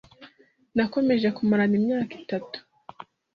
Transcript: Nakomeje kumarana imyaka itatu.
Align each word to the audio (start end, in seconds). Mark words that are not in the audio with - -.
Nakomeje 0.75 1.27
kumarana 1.37 1.75
imyaka 1.79 2.13
itatu. 2.21 2.57